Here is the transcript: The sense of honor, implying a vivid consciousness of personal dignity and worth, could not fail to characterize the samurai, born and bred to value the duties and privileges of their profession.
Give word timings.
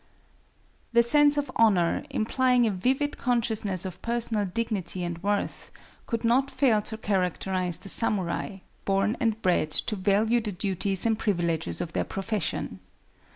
The 0.93 1.03
sense 1.03 1.37
of 1.37 1.51
honor, 1.57 2.03
implying 2.09 2.65
a 2.65 2.71
vivid 2.71 3.19
consciousness 3.19 3.85
of 3.85 4.01
personal 4.01 4.45
dignity 4.47 5.03
and 5.03 5.21
worth, 5.21 5.69
could 6.07 6.23
not 6.25 6.49
fail 6.49 6.81
to 6.81 6.97
characterize 6.97 7.77
the 7.77 7.87
samurai, 7.89 8.61
born 8.83 9.15
and 9.19 9.39
bred 9.43 9.69
to 9.69 9.95
value 9.95 10.41
the 10.41 10.53
duties 10.53 11.05
and 11.05 11.19
privileges 11.19 11.81
of 11.81 11.93
their 11.93 12.03
profession. 12.03 12.79